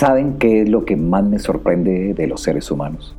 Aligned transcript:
¿Saben 0.00 0.38
qué 0.38 0.62
es 0.62 0.68
lo 0.70 0.86
que 0.86 0.96
más 0.96 1.24
me 1.24 1.38
sorprende 1.38 2.14
de 2.14 2.26
los 2.26 2.40
seres 2.40 2.70
humanos? 2.70 3.14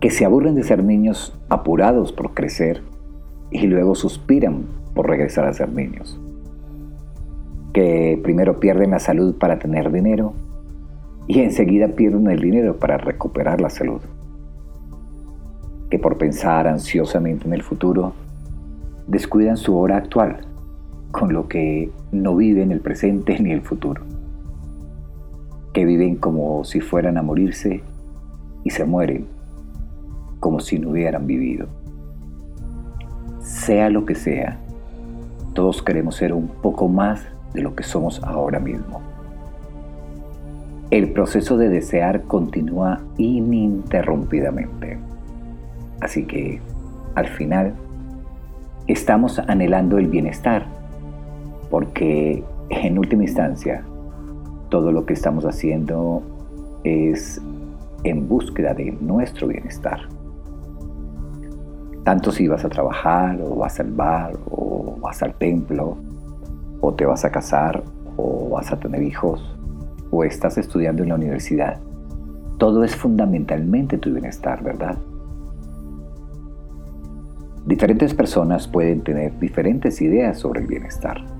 Que 0.00 0.08
se 0.08 0.24
aburren 0.24 0.54
de 0.54 0.62
ser 0.62 0.82
niños 0.82 1.38
apurados 1.50 2.10
por 2.10 2.32
crecer 2.32 2.82
y 3.50 3.66
luego 3.66 3.94
suspiran 3.94 4.64
por 4.94 5.06
regresar 5.06 5.46
a 5.46 5.52
ser 5.52 5.70
niños. 5.70 6.18
Que 7.74 8.18
primero 8.24 8.60
pierden 8.60 8.92
la 8.92 8.98
salud 8.98 9.34
para 9.34 9.58
tener 9.58 9.92
dinero 9.92 10.32
y 11.26 11.40
enseguida 11.40 11.88
pierden 11.88 12.26
el 12.30 12.40
dinero 12.40 12.78
para 12.78 12.96
recuperar 12.96 13.60
la 13.60 13.68
salud. 13.68 14.00
Que 15.90 15.98
por 15.98 16.16
pensar 16.16 16.66
ansiosamente 16.66 17.46
en 17.46 17.52
el 17.52 17.62
futuro, 17.62 18.14
descuidan 19.06 19.58
su 19.58 19.76
hora 19.76 19.98
actual, 19.98 20.46
con 21.10 21.34
lo 21.34 21.46
que 21.46 21.90
no 22.10 22.34
viven 22.34 22.72
el 22.72 22.80
presente 22.80 23.38
ni 23.42 23.50
el 23.50 23.60
futuro 23.60 24.00
que 25.72 25.84
viven 25.84 26.16
como 26.16 26.64
si 26.64 26.80
fueran 26.80 27.18
a 27.18 27.22
morirse 27.22 27.82
y 28.64 28.70
se 28.70 28.84
mueren 28.84 29.26
como 30.40 30.60
si 30.60 30.78
no 30.78 30.90
hubieran 30.90 31.26
vivido. 31.26 31.66
Sea 33.42 33.90
lo 33.90 34.04
que 34.04 34.14
sea, 34.14 34.58
todos 35.54 35.82
queremos 35.82 36.16
ser 36.16 36.32
un 36.32 36.48
poco 36.48 36.88
más 36.88 37.26
de 37.54 37.62
lo 37.62 37.74
que 37.74 37.82
somos 37.82 38.22
ahora 38.22 38.60
mismo. 38.60 39.00
El 40.90 41.12
proceso 41.12 41.56
de 41.56 41.68
desear 41.68 42.22
continúa 42.22 43.00
ininterrumpidamente. 43.18 44.98
Así 46.00 46.24
que, 46.24 46.60
al 47.14 47.26
final, 47.26 47.74
estamos 48.86 49.38
anhelando 49.38 49.98
el 49.98 50.06
bienestar, 50.06 50.64
porque 51.70 52.42
en 52.70 52.98
última 52.98 53.24
instancia, 53.24 53.82
todo 54.68 54.92
lo 54.92 55.06
que 55.06 55.14
estamos 55.14 55.44
haciendo 55.44 56.22
es 56.84 57.40
en 58.04 58.28
búsqueda 58.28 58.74
de 58.74 58.92
nuestro 58.92 59.48
bienestar. 59.48 60.00
Tanto 62.04 62.32
si 62.32 62.48
vas 62.48 62.64
a 62.64 62.68
trabajar 62.68 63.40
o 63.42 63.56
vas 63.56 63.80
al 63.80 63.90
bar 63.90 64.38
o 64.50 64.96
vas 65.00 65.22
al 65.22 65.34
templo 65.34 65.96
o 66.80 66.94
te 66.94 67.04
vas 67.04 67.24
a 67.24 67.30
casar 67.30 67.82
o 68.16 68.50
vas 68.50 68.72
a 68.72 68.78
tener 68.78 69.02
hijos 69.02 69.56
o 70.10 70.24
estás 70.24 70.56
estudiando 70.58 71.02
en 71.02 71.10
la 71.10 71.16
universidad, 71.16 71.78
todo 72.58 72.82
es 72.82 72.96
fundamentalmente 72.96 73.98
tu 73.98 74.12
bienestar, 74.12 74.62
¿verdad? 74.62 74.96
Diferentes 77.66 78.14
personas 78.14 78.66
pueden 78.66 79.02
tener 79.02 79.38
diferentes 79.38 80.00
ideas 80.00 80.38
sobre 80.38 80.60
el 80.62 80.66
bienestar. 80.66 81.37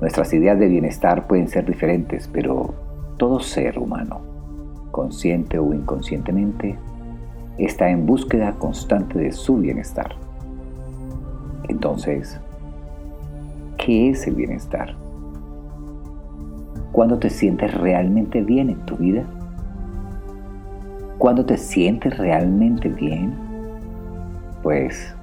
Nuestras 0.00 0.32
ideas 0.32 0.58
de 0.58 0.68
bienestar 0.68 1.26
pueden 1.26 1.48
ser 1.48 1.66
diferentes, 1.66 2.26
pero 2.32 2.72
todo 3.18 3.38
ser 3.38 3.78
humano, 3.78 4.20
consciente 4.90 5.58
o 5.58 5.74
inconscientemente, 5.74 6.78
está 7.58 7.90
en 7.90 8.06
búsqueda 8.06 8.54
constante 8.54 9.18
de 9.18 9.30
su 9.30 9.58
bienestar. 9.58 10.14
Entonces, 11.68 12.40
¿qué 13.76 14.10
es 14.10 14.26
el 14.26 14.36
bienestar? 14.36 14.94
¿Cuándo 16.92 17.18
te 17.18 17.28
sientes 17.28 17.74
realmente 17.74 18.40
bien 18.40 18.70
en 18.70 18.80
tu 18.86 18.96
vida? 18.96 19.24
¿Cuándo 21.18 21.44
te 21.44 21.58
sientes 21.58 22.16
realmente 22.16 22.88
bien? 22.88 23.34
Pues 24.62 25.14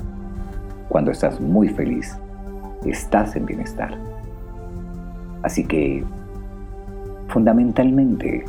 cuando 0.87 1.09
estás 1.09 1.41
muy 1.41 1.67
feliz, 1.67 2.15
estás 2.85 3.35
en 3.35 3.47
bienestar. 3.47 3.97
Así 5.43 5.63
que, 5.63 6.03
fundamentalmente, 7.27 8.45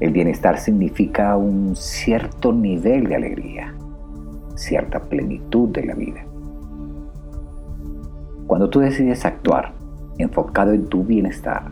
el 0.00 0.10
bienestar 0.10 0.58
significa 0.58 1.36
un 1.36 1.74
cierto 1.74 2.52
nivel 2.52 3.08
de 3.08 3.16
alegría, 3.16 3.74
cierta 4.54 5.00
plenitud 5.00 5.70
de 5.70 5.86
la 5.86 5.94
vida. 5.94 6.24
Cuando 8.46 8.68
tú 8.70 8.80
decides 8.80 9.24
actuar 9.24 9.72
enfocado 10.18 10.72
en 10.72 10.86
tu 10.86 11.04
bienestar, 11.04 11.70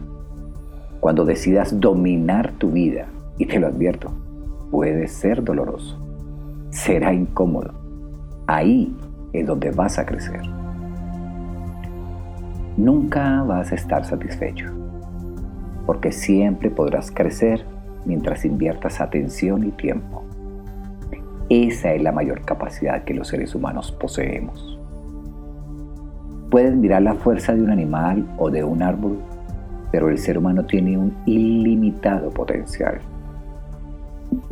cuando 1.01 1.25
decidas 1.25 1.79
dominar 1.81 2.53
tu 2.53 2.71
vida, 2.71 3.07
y 3.37 3.47
te 3.47 3.59
lo 3.59 3.67
advierto, 3.67 4.11
puede 4.71 5.09
ser 5.09 5.43
doloroso, 5.43 5.99
será 6.71 7.13
incómodo, 7.13 7.73
ahí 8.47 8.97
es 9.33 9.47
donde 9.47 9.71
vas 9.71 9.99
a 9.99 10.07
crecer 10.07 10.64
nunca 12.77 13.43
vas 13.43 13.73
a 13.73 13.75
estar 13.75 14.05
satisfecho, 14.05 14.67
porque 15.87 16.13
siempre 16.13 16.71
podrás 16.71 17.11
crecer 17.11 17.65
mientras 18.05 18.45
inviertas 18.45 19.01
atención 19.01 19.65
y 19.65 19.71
tiempo. 19.71 20.23
Esa 21.49 21.93
es 21.93 22.03
la 22.03 22.13
mayor 22.13 22.43
capacidad 22.43 23.05
que 23.05 23.15
los 23.15 23.29
seres 23.29 23.55
humanos 23.55 23.93
poseemos. 23.93 24.79
Puedes 26.51 26.75
mirar 26.75 27.03
la 27.03 27.15
fuerza 27.15 27.55
de 27.55 27.63
un 27.63 27.71
animal 27.71 28.27
o 28.39 28.51
de 28.51 28.65
un 28.65 28.83
árbol, 28.83 29.19
pero 29.91 30.09
el 30.09 30.19
ser 30.19 30.39
humano 30.39 30.65
tiene 30.65 30.97
un 30.97 31.15
ilimitado 31.27 32.31
potencial. 32.31 33.01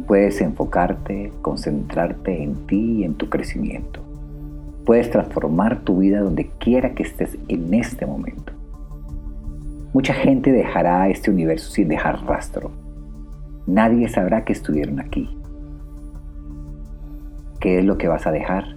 Puedes 0.06 0.40
enfocarte, 0.40 1.32
concentrarte 1.42 2.42
en 2.42 2.66
ti 2.66 2.98
y 2.98 3.04
en 3.04 3.14
tu 3.14 3.28
crecimiento. 3.28 4.00
Puedes 4.84 5.10
transformar 5.10 5.80
tu 5.80 5.98
vida 5.98 6.20
donde 6.20 6.50
quiera 6.58 6.94
que 6.94 7.04
estés 7.04 7.38
en 7.48 7.72
este 7.74 8.04
momento. 8.04 8.52
Mucha 9.92 10.14
gente 10.14 10.50
dejará 10.50 11.08
este 11.08 11.30
universo 11.30 11.70
sin 11.70 11.88
dejar 11.88 12.24
rastro. 12.24 12.70
Nadie 13.66 14.08
sabrá 14.08 14.44
que 14.44 14.52
estuvieron 14.52 14.98
aquí. 14.98 15.36
¿Qué 17.60 17.78
es 17.78 17.84
lo 17.84 17.96
que 17.98 18.08
vas 18.08 18.26
a 18.26 18.32
dejar? 18.32 18.76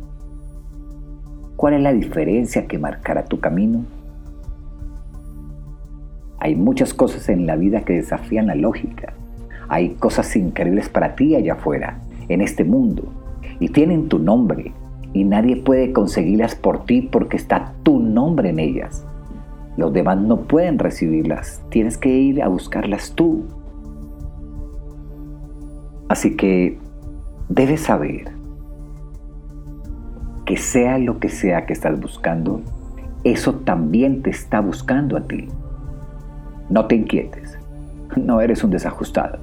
¿Cuál 1.55 1.75
es 1.75 1.81
la 1.81 1.93
diferencia 1.93 2.67
que 2.67 2.77
marcará 2.77 3.25
tu 3.25 3.39
camino? 3.39 3.85
Hay 6.37 6.55
muchas 6.55 6.93
cosas 6.93 7.29
en 7.29 7.47
la 7.47 7.55
vida 7.55 7.81
que 7.81 7.93
desafían 7.93 8.47
la 8.47 8.55
lógica. 8.55 9.13
Hay 9.69 9.95
cosas 9.95 10.35
increíbles 10.35 10.89
para 10.89 11.15
ti 11.15 11.35
allá 11.35 11.53
afuera, 11.53 12.01
en 12.27 12.41
este 12.41 12.63
mundo, 12.63 13.11
y 13.59 13.69
tienen 13.69 14.09
tu 14.09 14.19
nombre, 14.19 14.71
y 15.15 15.23
nadie 15.23 15.55
puede 15.55 15.93
conseguirlas 15.93 16.55
por 16.55 16.83
ti 16.83 17.01
porque 17.01 17.37
está 17.37 17.71
tu 17.83 17.99
nombre 17.99 18.49
en 18.49 18.59
ellas. 18.59 19.05
Los 19.77 19.93
demás 19.93 20.17
no 20.17 20.41
pueden 20.41 20.77
recibirlas, 20.77 21.63
tienes 21.69 21.97
que 21.97 22.09
ir 22.09 22.43
a 22.43 22.49
buscarlas 22.49 23.13
tú. 23.13 23.45
Así 26.09 26.35
que 26.35 26.77
debes 27.47 27.79
saber 27.79 28.33
que 30.45 30.57
sea 30.57 30.97
lo 30.97 31.17
que 31.19 31.29
sea 31.29 31.65
que 31.65 31.71
estás 31.71 31.97
buscando, 31.97 32.59
eso 33.23 33.55
también 33.55 34.21
te 34.21 34.31
está 34.31 34.59
buscando 34.59 35.15
a 35.15 35.21
ti. 35.21 35.47
No 36.69 36.87
te 36.87 36.95
inquietes, 36.95 37.57
no 38.17 38.41
eres 38.41 38.65
un 38.65 38.71
desajustado. 38.71 39.39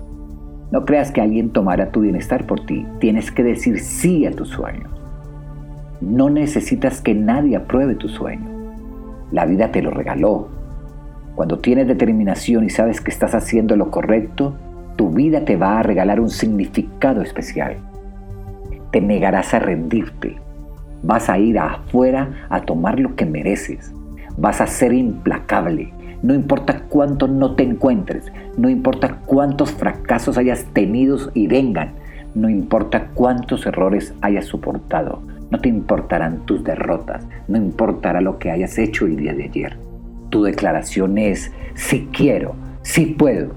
No 0.71 0.85
creas 0.85 1.11
que 1.13 1.23
alguien 1.23 1.49
tomará 1.49 1.91
tu 1.91 2.01
bienestar 2.01 2.47
por 2.47 2.61
ti, 2.67 2.87
tienes 3.01 3.33
que 3.33 3.43
decir 3.43 3.81
sí 3.81 4.27
a 4.27 4.33
tus 4.33 4.51
sueños. 4.51 5.02
No 6.03 6.31
necesitas 6.31 7.01
que 7.01 7.15
nadie 7.15 7.55
apruebe 7.55 7.95
tu 7.95 8.09
sueño. 8.09 8.45
La 9.31 9.47
vida 9.47 9.71
te 9.71 9.83
lo 9.83 9.93
regaló. 9.93 10.49
Cuando 11.37 11.61
tienes 11.61 11.87
determinación 11.87 12.65
y 12.65 12.71
sabes 12.71 13.01
que 13.01 13.13
estás 13.13 13.37
haciendo 13.37 13.77
lo 13.77 13.93
correcto, 13.93 14.57
tu 14.97 15.11
vida 15.11 15.45
te 15.45 15.57
va 15.57 15.79
a 15.79 15.83
regalar 15.85 16.19
un 16.19 16.29
significado 16.29 17.23
especial. 17.23 17.77
Te 18.91 19.01
negarás 19.01 19.55
a 19.55 19.61
rendirte. 19.61 20.39
Vas 21.05 21.31
a 21.31 21.39
ir 21.39 21.57
afuera 21.61 22.47
a 22.51 22.63
tomar 22.63 22.99
lo 22.99 23.15
que 23.15 23.25
mereces. 23.25 23.93
Vas 24.37 24.61
a 24.61 24.67
ser 24.67 24.93
implacable. 24.93 25.93
No 26.21 26.35
importa 26.35 26.83
cuánto 26.89 27.29
no 27.29 27.55
te 27.55 27.63
encuentres, 27.63 28.33
no 28.57 28.69
importa 28.69 29.19
cuántos 29.25 29.71
fracasos 29.71 30.37
hayas 30.37 30.65
tenido 30.73 31.17
y 31.33 31.47
vengan, 31.47 31.93
no 32.35 32.49
importa 32.49 33.09
cuántos 33.15 33.67
errores 33.67 34.15
hayas 34.21 34.47
soportado, 34.47 35.21
no 35.53 35.61
te 35.61 35.69
importarán 35.69 36.47
tus 36.47 36.65
derrotas, 36.65 37.27
no 37.47 37.59
importará 37.59 38.23
lo 38.23 38.39
que 38.39 38.51
hayas 38.51 38.79
hecho 38.79 39.05
el 39.05 39.17
día 39.17 39.35
de 39.35 39.45
ayer. 39.45 39.77
Tu 40.31 40.43
declaración 40.43 41.19
es, 41.19 41.53
si 41.75 42.07
quiero, 42.07 42.55
si 42.81 43.05
puedo, 43.05 43.53